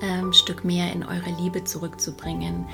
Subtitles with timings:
[0.00, 2.66] ähm, Stück mehr in eure Liebe zurückzubringen,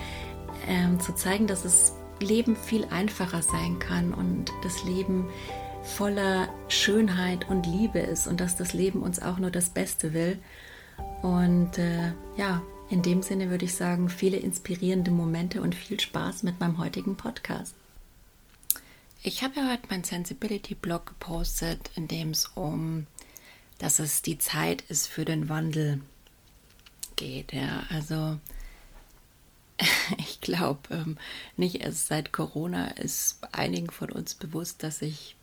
[0.66, 5.28] ähm, zu zeigen, dass das Leben viel einfacher sein kann und das Leben
[5.82, 10.38] voller Schönheit und Liebe ist und dass das Leben uns auch nur das Beste will.
[11.22, 16.42] Und äh, ja, in dem Sinne würde ich sagen, viele inspirierende Momente und viel Spaß
[16.42, 17.74] mit meinem heutigen Podcast.
[19.22, 23.06] Ich habe ja heute meinen Sensibility-Blog gepostet, in dem es um,
[23.78, 26.00] dass es die Zeit ist für den Wandel
[27.20, 27.52] geht.
[27.52, 28.38] Ja, also
[30.18, 31.16] ich glaube, ähm,
[31.56, 35.36] nicht erst seit Corona ist einigen von uns bewusst, dass sich,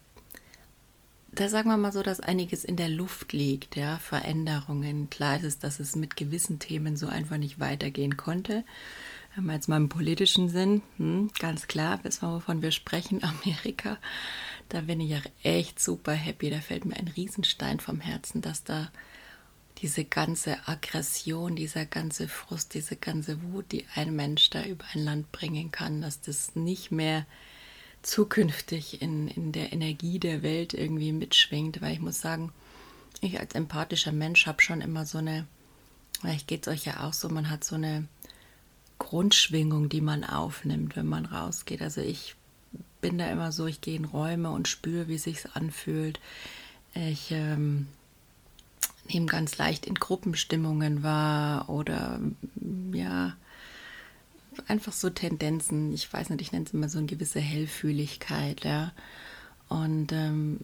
[1.31, 5.09] da sagen wir mal so, dass einiges in der Luft liegt, ja, Veränderungen.
[5.09, 8.63] Klar ist es, dass es mit gewissen Themen so einfach nicht weitergehen konnte.
[9.35, 13.97] Wir jetzt mal im politischen Sinn, hm, ganz klar, wissen wir, wovon wir sprechen, Amerika.
[14.69, 16.49] Da bin ich ja echt super happy.
[16.49, 18.89] Da fällt mir ein Riesenstein vom Herzen, dass da
[19.81, 25.03] diese ganze Aggression, dieser ganze Frust, diese ganze Wut, die ein Mensch da über ein
[25.03, 27.25] Land bringen kann, dass das nicht mehr
[28.01, 32.51] zukünftig in, in der Energie der Welt irgendwie mitschwingt, weil ich muss sagen,
[33.21, 35.45] ich als empathischer Mensch habe schon immer so eine,
[36.21, 38.07] vielleicht geht es euch ja auch so, man hat so eine
[38.99, 41.81] Grundschwingung, die man aufnimmt, wenn man rausgeht.
[41.81, 42.35] Also ich
[43.01, 46.19] bin da immer so, ich gehe in Räume und spüre, wie sich's anfühlt.
[46.93, 47.87] Ich ähm,
[49.09, 52.19] nehme ganz leicht in Gruppenstimmungen wahr oder
[52.91, 53.35] ja,
[54.67, 55.93] einfach so Tendenzen.
[55.93, 58.91] Ich weiß nicht, ich nenne es immer so eine gewisse Hellfühligkeit, ja.
[59.69, 60.59] Und ähm,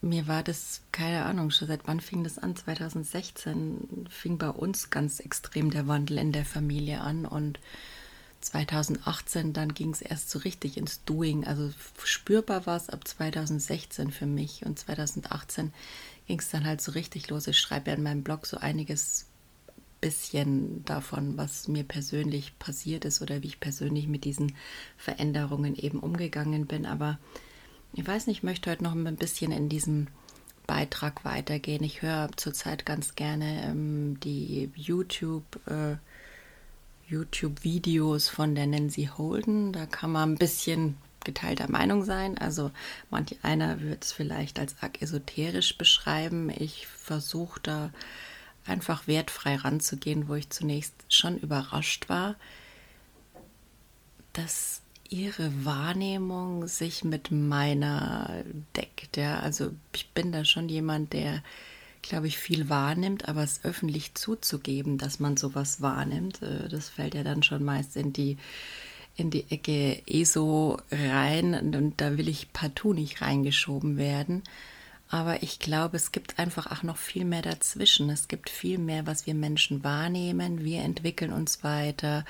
[0.00, 2.54] mir war das, keine Ahnung, schon seit wann fing das an?
[2.56, 7.58] 2016 fing bei uns ganz extrem der Wandel in der Familie an und
[8.40, 11.46] 2018 dann ging es erst so richtig ins Doing.
[11.46, 11.70] Also
[12.04, 15.72] spürbar war es ab 2016 für mich und 2018
[16.26, 17.46] ging es dann halt so richtig los.
[17.46, 19.26] Ich schreibe ja in meinem Blog so einiges
[20.00, 24.54] bisschen davon, was mir persönlich passiert ist oder wie ich persönlich mit diesen
[24.98, 26.84] Veränderungen eben umgegangen bin.
[26.84, 27.18] Aber
[27.94, 30.08] ich weiß nicht, ich möchte heute noch ein bisschen in diesem
[30.66, 31.82] Beitrag weitergehen.
[31.82, 35.96] Ich höre zurzeit ganz gerne ähm, die YouTube, äh,
[37.08, 39.72] YouTube-Videos von der Nancy Holden.
[39.72, 42.38] Da kann man ein bisschen geteilter Meinung sein.
[42.38, 42.70] Also
[43.10, 46.50] manch einer wird es vielleicht als arg esoterisch beschreiben.
[46.50, 47.90] Ich versuche da
[48.66, 52.36] einfach wertfrei ranzugehen, wo ich zunächst schon überrascht war,
[54.32, 58.42] dass ihre Wahrnehmung sich mit meiner
[58.76, 59.16] deckt.
[59.16, 61.42] Ja, also ich bin da schon jemand, der,
[62.02, 67.14] glaube ich, viel wahrnimmt, aber es öffentlich zuzugeben, dass man sowas wahrnimmt, äh, das fällt
[67.14, 68.38] ja dann schon meist in die
[69.16, 74.42] in die Ecke ESO rein und da will ich partout nicht reingeschoben werden.
[75.08, 78.10] Aber ich glaube, es gibt einfach auch noch viel mehr dazwischen.
[78.10, 80.64] Es gibt viel mehr, was wir Menschen wahrnehmen.
[80.64, 82.24] Wir entwickeln uns weiter.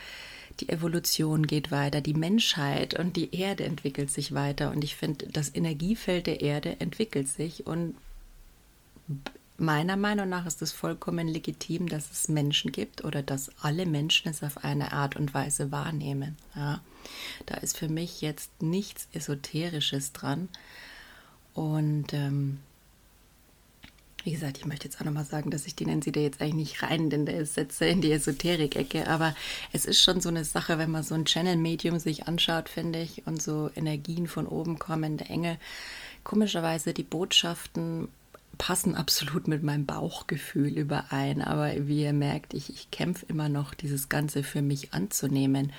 [0.61, 2.01] Die Evolution geht weiter.
[2.01, 4.71] Die Menschheit und die Erde entwickelt sich weiter.
[4.71, 7.95] Und ich finde, das Energiefeld der Erde entwickelt sich und
[9.57, 14.31] meiner Meinung nach ist es vollkommen legitim, dass es Menschen gibt oder dass alle Menschen
[14.31, 16.37] es auf eine Art und Weise wahrnehmen.
[16.55, 16.81] Ja.
[17.47, 20.49] Da ist für mich jetzt nichts Esoterisches dran.
[21.53, 22.59] Und ähm,
[24.25, 26.55] wie gesagt, ich möchte jetzt auch nochmal sagen, dass ich die Nancy da jetzt eigentlich
[26.55, 29.07] nicht rein, denn der ist jetzt in die Esoterik-Ecke.
[29.07, 29.37] Aber
[29.73, 33.27] es ist schon so eine Sache, wenn man so ein Channel-Medium sich anschaut, finde ich,
[33.27, 35.59] und so Energien von oben kommen, der Engel.
[36.25, 38.09] Komischerweise die Botschaften
[38.59, 41.43] passen absolut mit meinem Bauchgefühl überein.
[41.43, 45.73] Aber wie ihr merkt, ich, ich kämpfe immer noch, dieses Ganze für mich anzunehmen.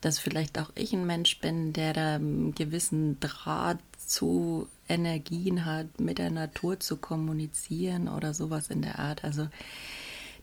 [0.00, 6.00] Dass vielleicht auch ich ein Mensch bin, der da einen gewissen Draht zu Energien hat,
[6.00, 9.24] mit der Natur zu kommunizieren oder sowas in der Art.
[9.24, 9.48] Also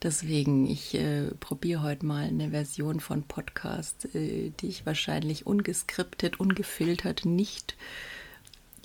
[0.02, 6.40] Deswegen, ich äh, probiere heute mal eine Version von Podcast, äh, die ich wahrscheinlich ungeskriptet,
[6.40, 7.76] ungefiltert, nicht,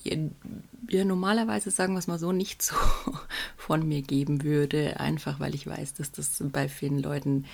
[0.05, 2.75] ja, normalerweise sagen wir es mal so, nicht so
[3.57, 5.01] von mir geben würde.
[5.01, 7.47] Einfach weil ich weiß, dass das bei vielen Leuten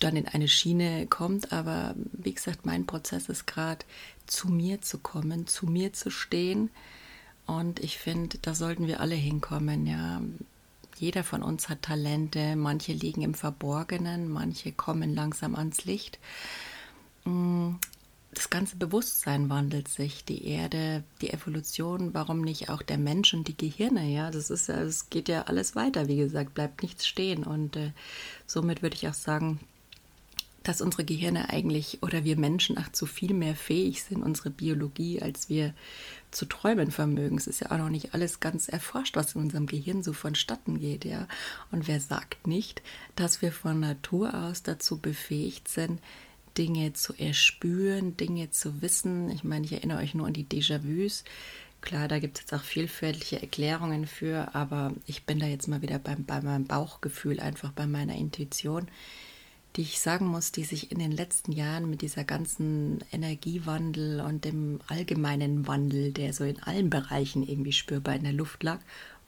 [0.00, 1.52] dann in eine Schiene kommt.
[1.52, 3.84] Aber wie gesagt, mein Prozess ist gerade
[4.26, 6.70] zu mir zu kommen, zu mir zu stehen.
[7.46, 10.22] Und ich finde, da sollten wir alle hinkommen, ja.
[10.98, 16.20] Jeder von uns hat Talente, manche liegen im Verborgenen, manche kommen langsam ans Licht.
[18.34, 23.46] Das ganze Bewusstsein wandelt sich, die Erde, die Evolution, warum nicht auch der Mensch und
[23.46, 27.06] die Gehirne, ja, das ist ja, es geht ja alles weiter, wie gesagt, bleibt nichts
[27.06, 27.92] stehen und äh,
[28.46, 29.60] somit würde ich auch sagen,
[30.62, 35.20] dass unsere Gehirne eigentlich oder wir Menschen ach zu viel mehr fähig sind, unsere Biologie,
[35.20, 35.74] als wir
[36.30, 37.36] zu träumen vermögen.
[37.36, 40.78] Es ist ja auch noch nicht alles ganz erforscht, was in unserem Gehirn so vonstatten
[40.78, 41.26] geht, ja.
[41.70, 42.82] Und wer sagt nicht,
[43.16, 46.00] dass wir von Natur aus dazu befähigt sind,
[46.58, 49.30] Dinge zu erspüren, Dinge zu wissen.
[49.30, 51.24] Ich meine, ich erinnere euch nur an die Déjà-vus.
[51.80, 55.82] Klar, da gibt es jetzt auch vielfältige Erklärungen für, aber ich bin da jetzt mal
[55.82, 58.86] wieder beim, bei meinem Bauchgefühl, einfach bei meiner Intuition
[59.76, 64.44] die ich sagen muss, die sich in den letzten Jahren mit dieser ganzen Energiewandel und
[64.44, 68.80] dem allgemeinen Wandel, der so in allen Bereichen irgendwie spürbar in der Luft lag,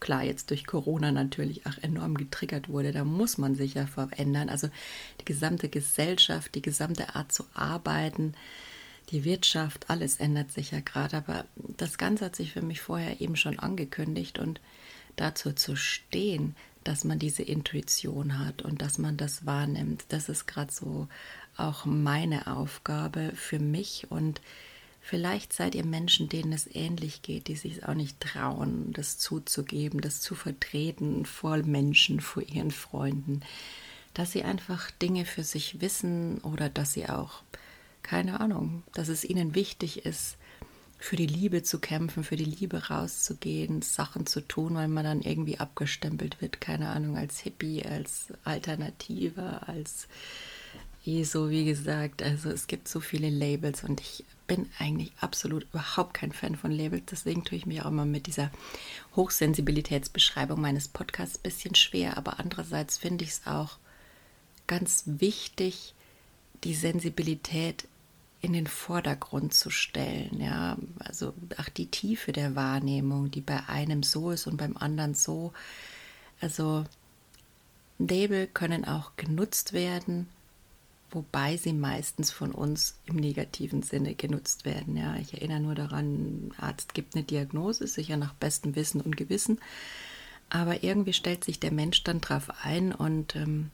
[0.05, 4.51] klar jetzt durch Corona natürlich auch enorm getriggert wurde, da muss man sich ja verändern.
[4.51, 4.69] Also
[5.21, 8.35] die gesamte Gesellschaft, die gesamte Art zu arbeiten,
[9.11, 11.17] die Wirtschaft, alles ändert sich ja gerade.
[11.17, 14.61] Aber das Ganze hat sich für mich vorher eben schon angekündigt und
[15.17, 16.55] dazu zu stehen,
[16.85, 20.05] dass man diese Intuition hat und dass man das wahrnimmt.
[20.11, 21.09] Das ist gerade so
[21.57, 24.43] auch meine Aufgabe für mich und
[25.05, 30.01] vielleicht seid ihr Menschen, denen es ähnlich geht, die sich auch nicht trauen, das zuzugeben,
[30.01, 33.43] das zu vertreten vor Menschen, vor ihren Freunden,
[34.15, 37.43] dass sie einfach Dinge für sich wissen oder dass sie auch,
[38.03, 40.39] keine Ahnung, dass es ihnen wichtig ist,
[40.99, 45.21] für die Liebe zu kämpfen, für die Liebe rauszugehen, Sachen zu tun, weil man dann
[45.21, 50.09] irgendwie abgestempelt wird, keine Ahnung, als Hippie, als Alternative, als
[51.25, 52.23] so, wie gesagt.
[52.23, 56.71] Also es gibt so viele Labels und ich bin eigentlich absolut überhaupt kein Fan von
[56.71, 57.05] Labels.
[57.11, 58.51] Deswegen tue ich mich auch immer mit dieser
[59.17, 62.17] Hochsensibilitätsbeschreibung meines Podcasts ein bisschen schwer.
[62.17, 63.79] Aber andererseits finde ich es auch
[64.67, 65.95] ganz wichtig,
[66.65, 67.87] die Sensibilität
[68.41, 70.41] in den Vordergrund zu stellen.
[70.41, 75.15] Ja, also auch die Tiefe der Wahrnehmung, die bei einem so ist und beim anderen
[75.15, 75.53] so.
[76.41, 76.85] Also
[77.99, 80.29] Label können auch genutzt werden,
[81.15, 84.97] wobei sie meistens von uns im negativen Sinne genutzt werden.
[84.97, 89.59] Ja, ich erinnere nur daran, Arzt gibt eine Diagnose, sicher nach bestem Wissen und Gewissen,
[90.51, 93.71] aber irgendwie stellt sich der Mensch dann drauf ein und ähm,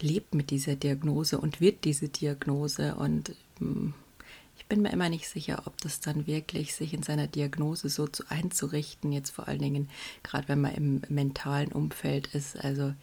[0.00, 2.94] lebt mit dieser Diagnose und wird diese Diagnose.
[2.96, 3.94] Und hm,
[4.56, 8.06] ich bin mir immer nicht sicher, ob das dann wirklich sich in seiner Diagnose so
[8.06, 9.88] zu einzurichten, jetzt vor allen Dingen,
[10.22, 12.56] gerade wenn man im mentalen Umfeld ist.
[12.56, 12.94] Also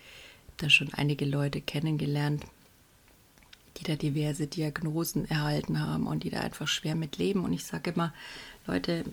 [0.58, 2.44] da schon einige Leute kennengelernt,
[3.80, 7.44] die da diverse Diagnosen erhalten haben und die da einfach schwer mit leben.
[7.44, 8.14] Und ich sage immer,
[8.68, 9.06] Leute,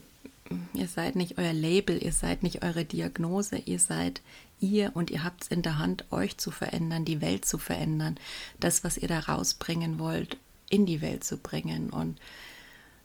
[0.74, 4.20] ihr seid nicht euer Label, ihr seid nicht eure Diagnose, ihr seid
[4.60, 8.16] ihr und ihr habt es in der Hand, euch zu verändern, die Welt zu verändern,
[8.58, 10.36] das, was ihr da rausbringen wollt,
[10.70, 11.90] in die Welt zu bringen.
[11.90, 12.18] Und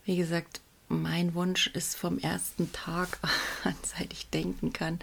[0.05, 3.19] wie gesagt, mein Wunsch ist vom ersten Tag
[3.63, 5.00] an, seit ich denken kann,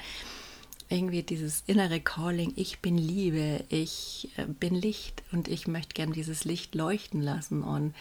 [0.89, 6.13] irgendwie dieses innere Calling, ich bin Liebe, ich äh, bin Licht und ich möchte gern
[6.13, 7.63] dieses Licht leuchten lassen.
[7.63, 7.95] Und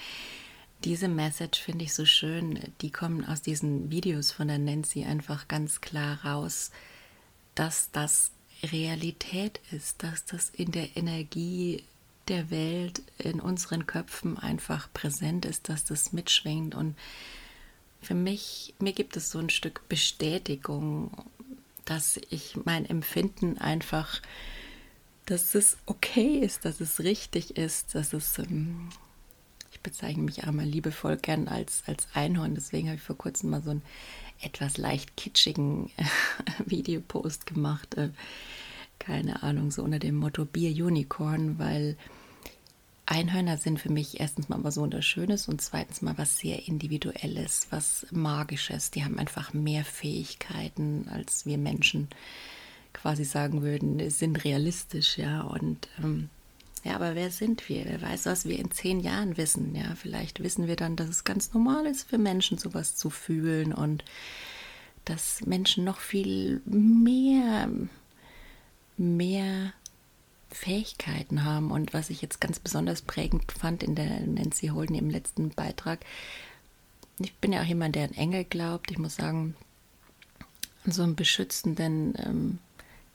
[0.84, 2.60] diese Message finde ich so schön.
[2.82, 6.72] Die kommen aus diesen Videos von der Nancy einfach ganz klar raus,
[7.56, 8.32] dass das
[8.64, 11.84] Realität ist, dass das in der Energie
[12.28, 16.76] der Welt, in unseren Köpfen einfach präsent ist, dass das mitschwingt.
[16.76, 16.96] Und
[18.02, 21.12] für mich, mir gibt es so ein Stück Bestätigung,
[21.90, 24.22] dass ich mein Empfinden einfach,
[25.26, 28.90] dass es okay ist, dass es richtig ist, dass es ähm,
[29.72, 32.56] ich bezeichne mich auch mal liebevoll gern als, als Einhorn.
[32.56, 33.84] Deswegen habe ich vor kurzem mal so einen
[34.42, 35.92] etwas leicht kitschigen
[36.66, 37.96] Videopost gemacht.
[37.96, 38.10] Äh,
[39.00, 41.96] keine Ahnung, so unter dem Motto Bier Unicorn, weil
[43.10, 48.06] Einhörner sind für mich erstens mal was Wunderschönes und zweitens mal was sehr Individuelles, was
[48.12, 48.92] Magisches.
[48.92, 52.10] Die haben einfach mehr Fähigkeiten, als wir Menschen
[52.92, 55.42] quasi sagen würden, sind realistisch, ja.
[55.42, 56.30] Und ähm,
[56.84, 57.86] ja, aber wer sind wir?
[57.86, 59.74] Wer weiß, was wir in zehn Jahren wissen?
[59.74, 63.74] Ja, vielleicht wissen wir dann, dass es ganz normal ist für Menschen, sowas zu fühlen
[63.74, 64.04] und
[65.06, 67.70] dass Menschen noch viel mehr,
[68.98, 69.72] mehr
[70.50, 71.72] Fähigkeiten haben.
[71.72, 76.00] Und was ich jetzt ganz besonders prägend fand in der Nancy Holden im letzten Beitrag,
[77.20, 78.92] ich bin ja auch jemand, der an Engel glaubt.
[78.92, 79.56] Ich muss sagen,
[80.86, 82.60] so einen beschützenden ähm,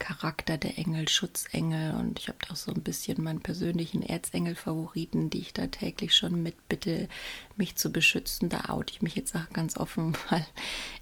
[0.03, 5.39] Charakter der Engel, Schutzengel und ich habe auch so ein bisschen meinen persönlichen Erzengel-Favoriten, die
[5.39, 7.09] ich da täglich schon mitbitte,
[7.57, 8.49] mich zu beschützen.
[8.49, 10.45] Da oute ich mich jetzt auch ganz offen, weil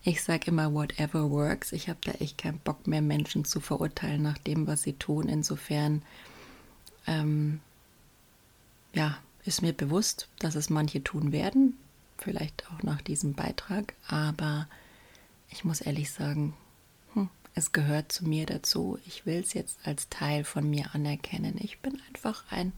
[0.05, 1.73] ich sage immer, whatever works.
[1.73, 5.31] Ich habe da echt keinen Bock mehr, Menschen zu verurteilen nach dem, was sie tun.
[5.31, 6.03] Insofern,
[7.07, 7.61] ähm,
[8.93, 9.17] ja,
[9.47, 11.79] ist mir bewusst, dass es manche tun werden,
[12.19, 14.69] vielleicht auch nach diesem Beitrag, aber
[15.49, 16.53] ich muss ehrlich sagen,
[17.55, 18.99] es gehört zu mir dazu.
[19.07, 21.57] Ich will es jetzt als Teil von mir anerkennen.
[21.61, 22.73] Ich bin einfach ein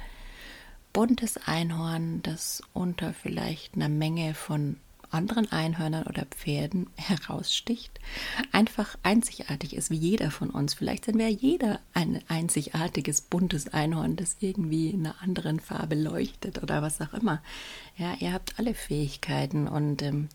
[0.92, 4.76] buntes Einhorn, das unter vielleicht einer Menge von
[5.12, 8.00] anderen Einhörnern oder Pferden heraussticht,
[8.50, 10.74] einfach einzigartig ist, wie jeder von uns.
[10.74, 16.62] Vielleicht sind wir jeder ein einzigartiges, buntes Einhorn, das irgendwie in einer anderen Farbe leuchtet
[16.62, 17.42] oder was auch immer.
[17.96, 20.28] Ja, ihr habt alle Fähigkeiten und ähm,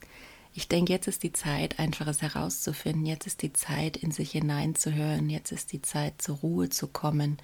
[0.58, 3.06] ich denke, jetzt ist die Zeit, einfaches herauszufinden.
[3.06, 5.30] Jetzt ist die Zeit, in sich hineinzuhören.
[5.30, 7.38] Jetzt ist die Zeit, zur Ruhe zu kommen,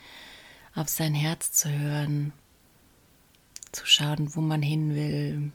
[0.74, 2.34] auf sein Herz zu hören,
[3.72, 5.52] zu schauen, wo man hin will,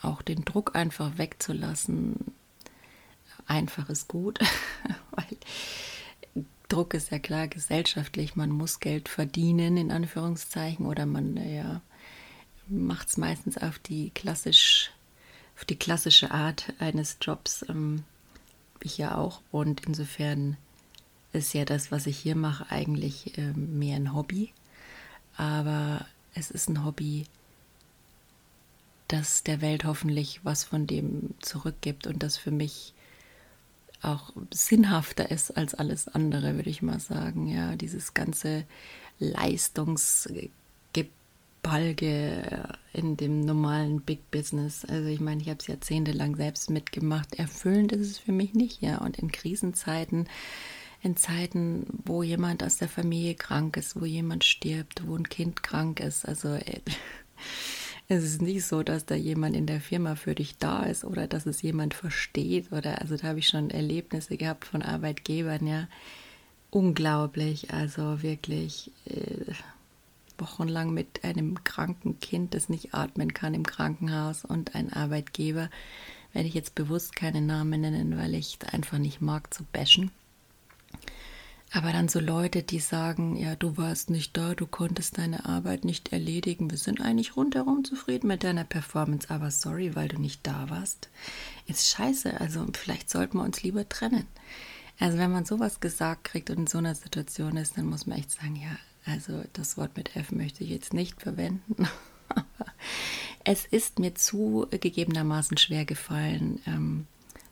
[0.00, 2.32] auch den Druck einfach wegzulassen.
[3.46, 4.38] Einfach ist gut,
[5.10, 8.34] weil Druck ist ja klar gesellschaftlich.
[8.34, 11.82] Man muss Geld verdienen, in Anführungszeichen, oder man ja,
[12.66, 14.90] macht es meistens auf die klassisch
[15.56, 17.64] auf die klassische Art eines Jobs.
[17.68, 18.04] Ähm,
[18.82, 19.40] ich ja auch.
[19.50, 20.56] Und insofern
[21.32, 24.52] ist ja das, was ich hier mache, eigentlich äh, mehr ein Hobby.
[25.36, 27.26] Aber es ist ein Hobby,
[29.08, 32.94] das der Welt hoffentlich was von dem zurückgibt und das für mich
[34.02, 37.46] auch sinnhafter ist als alles andere, würde ich mal sagen.
[37.46, 38.64] Ja, dieses ganze
[39.18, 40.28] Leistungs
[41.64, 44.84] Balge in dem normalen Big Business.
[44.84, 47.34] Also ich meine, ich habe es jahrzehntelang selbst mitgemacht.
[47.34, 48.98] Erfüllend ist es für mich nicht, ja.
[48.98, 50.28] Und in Krisenzeiten,
[51.02, 55.62] in Zeiten, wo jemand aus der Familie krank ist, wo jemand stirbt, wo ein Kind
[55.62, 56.80] krank ist, also äh,
[58.08, 61.26] es ist nicht so, dass da jemand in der Firma für dich da ist oder
[61.26, 65.88] dass es jemand versteht oder also da habe ich schon Erlebnisse gehabt von Arbeitgebern, ja.
[66.70, 68.90] Unglaublich, also wirklich.
[69.06, 69.52] Äh,
[70.38, 75.70] wochenlang mit einem kranken Kind, das nicht atmen kann im Krankenhaus und ein Arbeitgeber,
[76.32, 80.10] werde ich jetzt bewusst keine Namen nennen, weil ich einfach nicht mag zu bashen.
[81.72, 85.84] Aber dann so Leute, die sagen, ja, du warst nicht da, du konntest deine Arbeit
[85.84, 90.46] nicht erledigen, wir sind eigentlich rundherum zufrieden mit deiner Performance, aber sorry, weil du nicht
[90.46, 91.08] da warst,
[91.66, 92.40] ist scheiße.
[92.40, 94.26] Also vielleicht sollten wir uns lieber trennen.
[95.00, 98.18] Also wenn man sowas gesagt kriegt und in so einer Situation ist, dann muss man
[98.18, 98.76] echt sagen, ja,
[99.06, 101.88] also das Wort mit F möchte ich jetzt nicht verwenden.
[103.44, 107.06] es ist mir zugegebenermaßen schwer gefallen, ähm,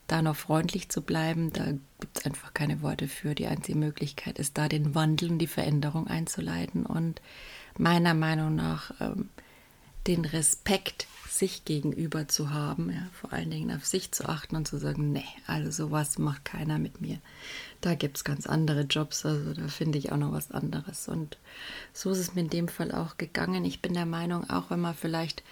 [0.07, 1.53] da noch freundlich zu bleiben.
[1.53, 3.35] Da gibt es einfach keine Worte für.
[3.35, 7.21] Die einzige Möglichkeit ist da den Wandel und die Veränderung einzuleiten und
[7.77, 9.29] meiner Meinung nach ähm,
[10.07, 14.67] den Respekt sich gegenüber zu haben, ja, vor allen Dingen auf sich zu achten und
[14.67, 17.17] zu sagen, nee, also sowas macht keiner mit mir.
[17.81, 21.07] Da gibt es ganz andere Jobs, also da finde ich auch noch was anderes.
[21.07, 21.37] Und
[21.91, 23.65] so ist es mir in dem Fall auch gegangen.
[23.65, 25.43] Ich bin der Meinung, auch wenn man vielleicht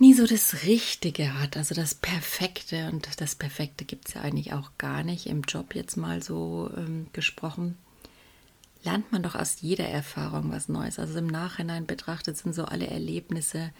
[0.00, 4.52] nie so das Richtige hat, also das Perfekte, und das Perfekte gibt es ja eigentlich
[4.52, 7.76] auch gar nicht im Job jetzt mal so ähm, gesprochen,
[8.84, 10.98] lernt man doch aus jeder Erfahrung was Neues.
[10.98, 13.70] Also im Nachhinein betrachtet sind so alle Erlebnisse,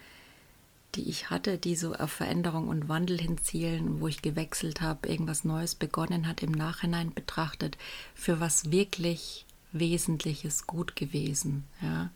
[0.95, 5.45] die ich hatte, die so auf Veränderung und Wandel hinzielen, wo ich gewechselt habe, irgendwas
[5.45, 7.77] Neues begonnen hat, im Nachhinein betrachtet,
[8.15, 11.65] für was wirklich Wesentliches gut gewesen.
[11.83, 12.11] Ja?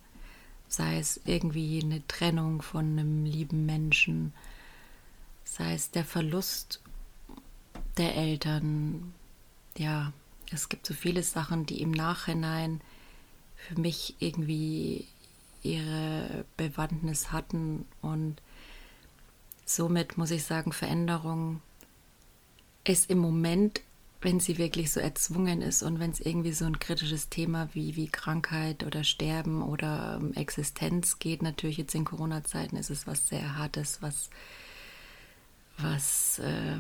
[0.69, 4.33] Sei es irgendwie eine Trennung von einem lieben Menschen,
[5.45, 6.81] sei es der Verlust
[7.99, 9.13] der Eltern.
[9.77, 10.13] Ja,
[10.53, 12.81] es gibt so viele Sachen, die im Nachhinein
[13.57, 15.07] für mich irgendwie
[15.63, 17.87] ihre Bewandtnis hatten.
[18.01, 18.43] Und
[19.65, 21.61] somit muss ich sagen, Veränderung
[22.85, 23.81] ist im Moment,
[24.21, 27.97] wenn sie wirklich so erzwungen ist und wenn es irgendwie so ein kritisches Thema wie,
[27.97, 33.29] wie Krankheit oder Sterben oder ähm, Existenz geht, natürlich jetzt in Corona-Zeiten ist es was
[33.29, 34.31] sehr Hartes, was,
[35.77, 36.79] was äh,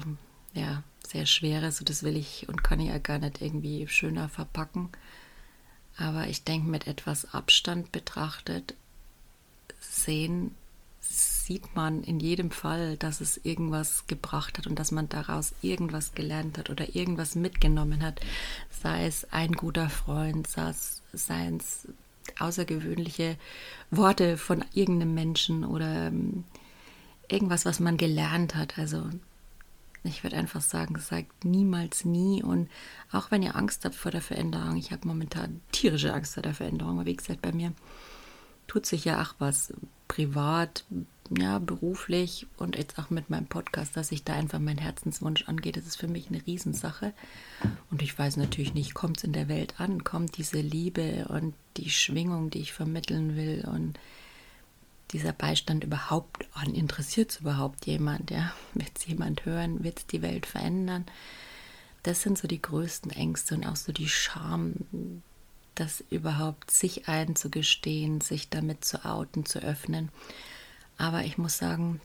[0.54, 4.28] ja, sehr Schweres und das will ich und kann ich ja gar nicht irgendwie schöner
[4.28, 4.90] verpacken.
[5.97, 8.75] Aber ich denke, mit etwas Abstand betrachtet,
[9.80, 10.54] sehen
[11.00, 16.14] sieht man in jedem Fall, dass es irgendwas gebracht hat und dass man daraus irgendwas
[16.14, 18.21] gelernt hat oder irgendwas mitgenommen hat.
[18.82, 20.71] Sei es ein guter Freund, sei
[21.52, 21.88] es,
[22.38, 23.37] außergewöhnliche
[23.90, 26.44] Worte von irgendeinem Menschen oder ähm,
[27.28, 28.78] irgendwas, was man gelernt hat.
[28.78, 29.11] Also
[30.04, 32.42] ich würde einfach sagen, sagt niemals nie.
[32.42, 32.68] Und
[33.11, 36.54] auch wenn ihr Angst habt vor der Veränderung, ich habe momentan tierische Angst vor der
[36.54, 37.73] Veränderung, aber wie gesagt, bei mir
[38.66, 39.73] tut sich ja auch was
[40.09, 40.85] privat,
[41.38, 45.73] ja, beruflich und jetzt auch mit meinem Podcast, dass ich da einfach meinen Herzenswunsch angehe.
[45.73, 47.14] Das ist für mich eine Riesensache.
[47.90, 51.54] Und ich weiß natürlich nicht, kommt es in der Welt an, kommt diese Liebe und
[51.76, 53.99] die Schwingung, die ich vermitteln will und
[55.12, 56.75] dieser Beistand überhaupt an?
[56.75, 58.31] Interessiert es überhaupt jemand?
[58.31, 58.52] Ja?
[58.75, 59.85] Wird es jemand hören?
[59.85, 61.07] Wird es die Welt verändern?
[62.02, 64.75] Das sind so die größten Ängste und auch so die Scham,
[65.75, 70.11] das überhaupt sich einzugestehen, sich damit zu outen, zu öffnen.
[70.99, 72.00] Aber ich muss sagen,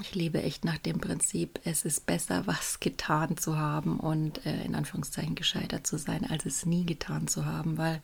[0.00, 4.64] ich lebe echt nach dem Prinzip, es ist besser, was getan zu haben und äh,
[4.64, 8.00] in Anführungszeichen gescheitert zu sein, als es nie getan zu haben, weil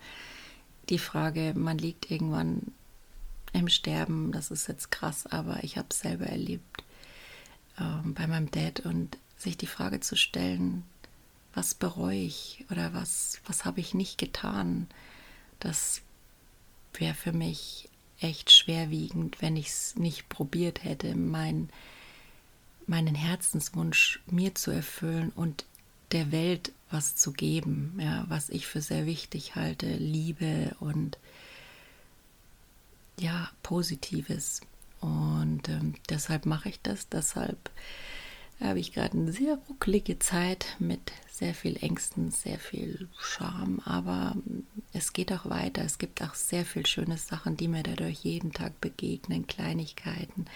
[0.91, 2.73] die Frage, man liegt irgendwann
[3.55, 6.85] im Sterben, das ist jetzt krass, aber ich habe es selber erlebt
[7.79, 10.85] äh, bei meinem Dad und sich die Frage zu stellen,
[11.55, 14.89] was bereue ich oder was, was habe ich nicht getan,
[15.61, 16.03] das
[16.95, 17.89] wäre für mich
[18.21, 21.71] echt schwerwiegend, wenn ich es nicht probiert hätte, mein,
[22.87, 25.65] meinen Herzenswunsch mir zu erfüllen und
[26.13, 31.19] der Welt was zu geben, ja, was ich für sehr wichtig halte, Liebe und
[33.19, 34.61] ja, Positives.
[35.01, 37.09] Und ähm, deshalb mache ich das.
[37.09, 37.71] Deshalb
[38.61, 43.81] habe ich gerade eine sehr ruckelige Zeit mit sehr viel Ängsten, sehr viel Scham.
[43.85, 45.83] Aber ähm, es geht auch weiter.
[45.83, 49.47] Es gibt auch sehr viel schöne Sachen, die mir dadurch jeden Tag begegnen.
[49.47, 50.47] Kleinigkeiten,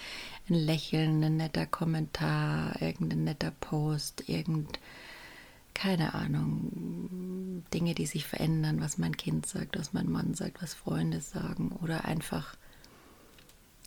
[0.49, 4.79] ein Lächeln, ein netter Kommentar, irgendein netter Post, irgendein
[5.79, 10.75] keine Ahnung, Dinge, die sich verändern, was mein Kind sagt, was mein Mann sagt, was
[10.75, 12.57] Freunde sagen oder einfach,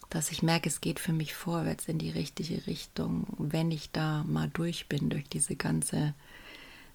[0.09, 4.23] dass ich merke, es geht für mich vorwärts in die richtige Richtung, wenn ich da
[4.23, 6.13] mal durch bin durch diese ganze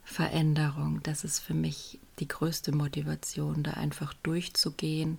[0.03, 1.03] Veränderung.
[1.03, 5.19] Das ist für mich die größte Motivation, da einfach durchzugehen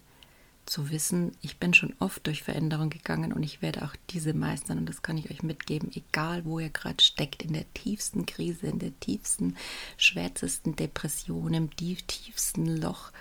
[0.68, 4.78] zu wissen, ich bin schon oft durch Veränderung gegangen und ich werde auch diese meistern
[4.78, 8.68] und das kann ich euch mitgeben, egal wo ihr gerade steckt, in der tiefsten Krise,
[8.68, 9.56] in der tiefsten,
[9.98, 13.12] schwärzesten Depression, im tiefsten Loch,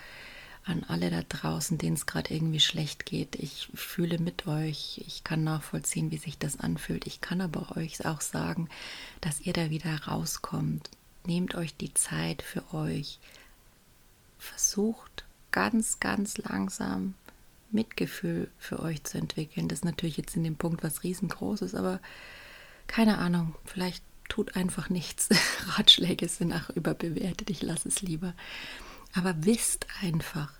[0.65, 3.35] an alle da draußen, denen es gerade irgendwie schlecht geht.
[3.35, 7.07] Ich fühle mit euch, ich kann nachvollziehen, wie sich das anfühlt.
[7.07, 8.67] Ich kann aber euch auch sagen,
[9.21, 10.89] dass ihr da wieder rauskommt.
[11.25, 13.19] Nehmt euch die Zeit für euch.
[14.37, 17.13] Versucht ganz, ganz langsam
[17.71, 19.67] Mitgefühl für euch zu entwickeln.
[19.67, 21.99] Das ist natürlich jetzt in dem Punkt was riesengroßes, aber
[22.87, 25.29] keine Ahnung, vielleicht tut einfach nichts.
[25.77, 28.33] Ratschläge sind auch überbewertet, ich lasse es lieber.
[29.13, 30.51] Aber wisst einfach,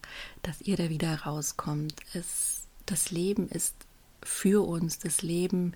[0.42, 1.96] dass ihr da wieder rauskommt.
[2.14, 3.76] Es, das Leben ist
[4.24, 5.74] für uns, das Leben,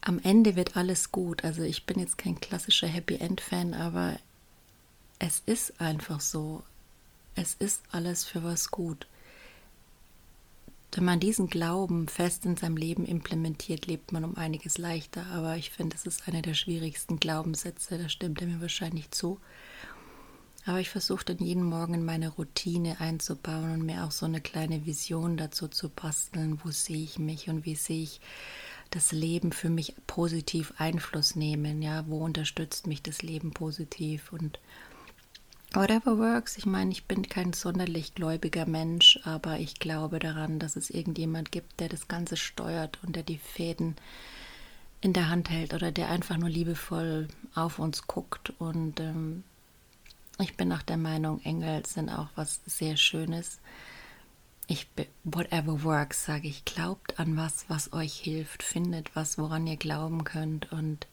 [0.00, 1.44] am Ende wird alles gut.
[1.44, 4.18] Also ich bin jetzt kein klassischer Happy End-Fan, aber
[5.18, 6.62] es ist einfach so.
[7.34, 9.06] Es ist alles für was gut.
[10.94, 15.24] Wenn man diesen Glauben fest in seinem Leben implementiert, lebt man um einiges leichter.
[15.32, 17.96] Aber ich finde, es ist einer der schwierigsten Glaubenssätze.
[17.96, 19.40] Da stimmt er mir wahrscheinlich zu.
[20.66, 24.42] Aber ich versuche dann jeden Morgen in meine Routine einzubauen und mir auch so eine
[24.42, 26.60] kleine Vision dazu zu basteln.
[26.62, 28.20] Wo sehe ich mich und wie sehe ich
[28.90, 31.80] das Leben für mich positiv Einfluss nehmen?
[31.80, 34.30] Ja, wo unterstützt mich das Leben positiv?
[34.30, 34.60] Und
[35.74, 36.58] Whatever works.
[36.58, 41.50] Ich meine, ich bin kein sonderlich gläubiger Mensch, aber ich glaube daran, dass es irgendjemand
[41.50, 43.96] gibt, der das Ganze steuert und der die Fäden
[45.00, 48.52] in der Hand hält oder der einfach nur liebevoll auf uns guckt.
[48.58, 49.44] Und ähm,
[50.38, 53.58] ich bin auch der Meinung, Engel sind auch was sehr Schönes.
[54.66, 54.86] Ich,
[55.24, 60.24] whatever works, sage ich, glaubt an was, was euch hilft, findet was, woran ihr glauben
[60.24, 61.06] könnt und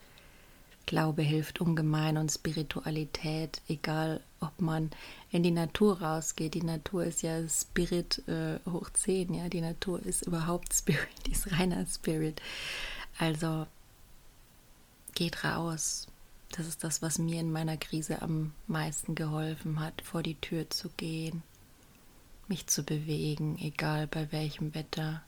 [0.89, 4.89] Glaube hilft ungemein und Spiritualität, egal ob man
[5.29, 6.55] in die Natur rausgeht.
[6.55, 9.49] Die Natur ist ja Spirit äh, hoch 10, ja.
[9.49, 12.41] Die Natur ist überhaupt Spirit, ist reiner Spirit.
[13.19, 13.67] Also
[15.13, 16.07] geht raus.
[16.53, 20.71] Das ist das, was mir in meiner Krise am meisten geholfen hat, vor die Tür
[20.71, 21.43] zu gehen,
[22.47, 25.21] mich zu bewegen, egal bei welchem Wetter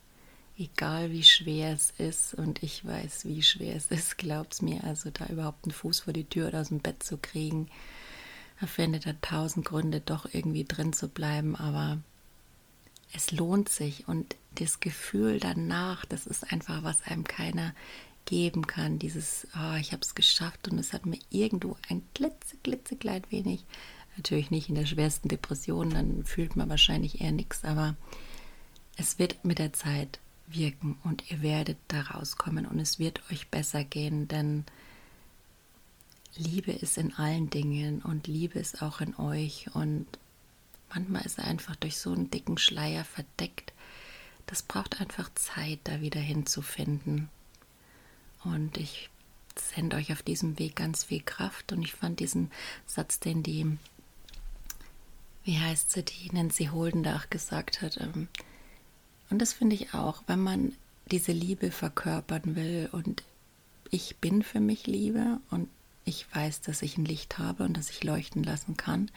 [0.62, 5.10] egal wie schwer es ist, und ich weiß, wie schwer es ist, glaubt's mir, also
[5.10, 7.70] da überhaupt einen Fuß vor die Tür oder aus dem Bett zu kriegen,
[8.60, 11.98] da findet er tausend Gründe, doch irgendwie drin zu bleiben, aber
[13.14, 14.08] es lohnt sich.
[14.08, 17.74] Und das Gefühl danach, das ist einfach, was einem keiner
[18.26, 22.56] geben kann, dieses, oh, ich habe es geschafft und es hat mir irgendwo ein glitze,
[22.64, 23.66] klitzeklein wenig
[24.18, 27.96] Natürlich nicht in der schwersten Depression, dann fühlt man wahrscheinlich eher nichts, aber
[28.98, 30.20] es wird mit der Zeit
[30.54, 34.66] wirken und ihr werdet da rauskommen und es wird euch besser gehen, denn
[36.36, 40.08] Liebe ist in allen Dingen und Liebe ist auch in euch und
[40.94, 43.74] manchmal ist er einfach durch so einen dicken Schleier verdeckt.
[44.48, 47.30] Das braucht einfach Zeit, da wieder hinzufinden.
[48.44, 49.10] Und ich
[49.56, 52.52] sende euch auf diesem Weg ganz viel Kraft und ich fand diesen
[52.86, 53.78] Satz, den die,
[55.44, 58.30] wie heißt sie, die Nancy Holdendach gesagt hat, ähm,
[59.32, 60.74] und das finde ich auch, wenn man
[61.10, 63.24] diese Liebe verkörpern will und
[63.90, 65.68] ich bin für mich Liebe und
[66.06, 69.12] ich weiß, dass ich ein Licht habe und dass ich leuchten lassen kann.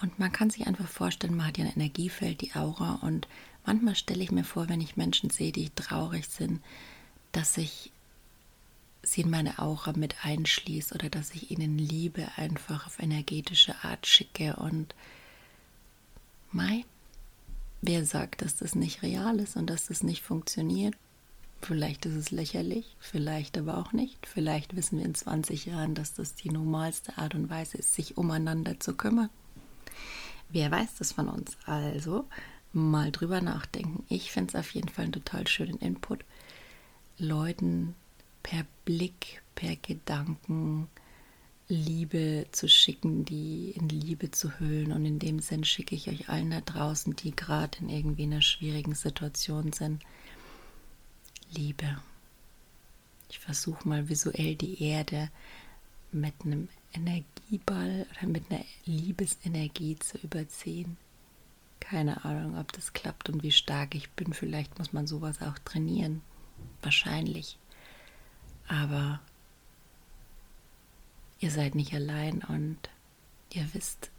[0.00, 2.98] Und man kann sich einfach vorstellen, man hat ja ein Energiefeld, die Aura.
[3.02, 3.26] Und
[3.64, 6.60] manchmal stelle ich mir vor, wenn ich Menschen sehe, die traurig sind,
[7.32, 7.90] dass ich
[9.02, 14.06] sie in meine Aura mit einschließe oder dass ich ihnen Liebe einfach auf energetische Art
[14.06, 14.56] schicke.
[14.56, 14.94] Und
[16.52, 16.84] Mai,
[17.82, 20.94] wer sagt, dass das nicht real ist und dass das nicht funktioniert?
[21.62, 24.26] Vielleicht ist es lächerlich, vielleicht aber auch nicht.
[24.26, 28.16] Vielleicht wissen wir in 20 Jahren, dass das die normalste Art und Weise ist, sich
[28.16, 29.30] umeinander zu kümmern.
[30.48, 31.56] Wer weiß das von uns?
[31.64, 32.26] Also
[32.72, 34.04] mal drüber nachdenken.
[34.08, 36.24] Ich finde es auf jeden Fall einen total schönen Input.
[37.18, 37.94] Leuten
[38.42, 40.88] per Blick, per Gedanken
[41.68, 44.92] Liebe zu schicken, die in Liebe zu hüllen.
[44.92, 48.42] Und in dem Sinn schicke ich euch allen da draußen, die gerade in irgendwie einer
[48.42, 50.02] schwierigen Situation sind,
[51.50, 51.98] Liebe.
[53.28, 55.30] Ich versuche mal visuell die Erde
[56.12, 60.96] mit einem Energieball oder mit einer Liebesenergie zu überziehen.
[61.80, 64.32] Keine Ahnung, ob das klappt und wie stark ich bin.
[64.32, 66.22] Vielleicht muss man sowas auch trainieren.
[66.82, 67.58] Wahrscheinlich.
[68.68, 69.20] Aber
[71.38, 72.78] ihr seid nicht allein und
[73.52, 74.10] ihr wisst,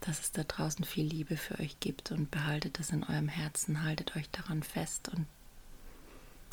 [0.00, 3.82] dass es da draußen viel Liebe für euch gibt und behaltet es in eurem Herzen,
[3.82, 5.26] haltet euch daran fest und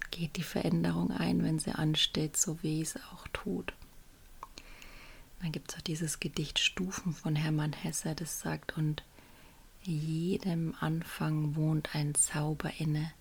[0.09, 3.73] geht die Veränderung ein, wenn sie ansteht, so wie es auch tut.
[5.41, 9.03] Dann gibt es auch dieses Gedicht Stufen von Hermann Hesse, das sagt, und
[9.81, 13.11] jedem Anfang wohnt ein Zauber inne,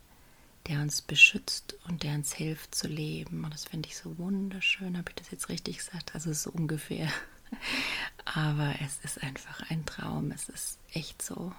[0.67, 3.45] der uns beschützt und der uns hilft zu leben.
[3.45, 4.97] Und das finde ich so wunderschön.
[4.97, 6.15] Habe ich das jetzt richtig gesagt?
[6.15, 7.09] Also so ungefähr.
[8.25, 10.31] Aber es ist einfach ein Traum.
[10.31, 11.53] Es ist echt so.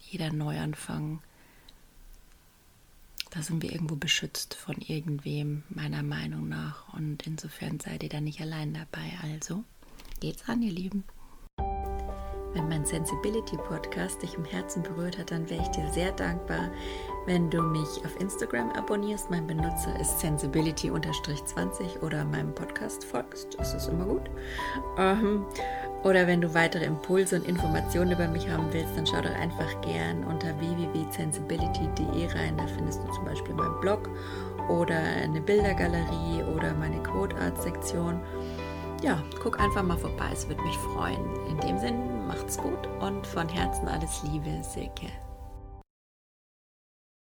[0.00, 1.20] Jeder Neuanfang
[3.30, 6.92] da sind wir irgendwo beschützt von irgendwem, meiner Meinung nach.
[6.92, 9.12] Und insofern seid ihr da nicht allein dabei.
[9.22, 9.64] Also
[10.18, 11.04] geht's an, ihr Lieben.
[12.52, 16.70] Wenn mein Sensibility Podcast dich im Herzen berührt hat, dann wäre ich dir sehr dankbar,
[17.26, 19.30] wenn du mich auf Instagram abonnierst.
[19.30, 23.56] Mein Benutzer ist sensibility-20 oder meinem Podcast folgst.
[23.56, 24.28] Das ist immer gut.
[24.98, 25.46] Ähm,
[26.02, 29.80] oder wenn du weitere Impulse und Informationen über mich haben willst, dann schau doch einfach
[29.82, 32.56] gern unter www.sensibility.de rein.
[32.56, 34.08] Da findest du zum Beispiel meinen Blog
[34.68, 38.20] oder eine Bildergalerie oder meine Quote Art Sektion.
[39.02, 41.20] Ja, guck einfach mal vorbei, es würde mich freuen.
[41.48, 45.08] In dem Sinn, macht's gut und von Herzen alles Liebe, Silke.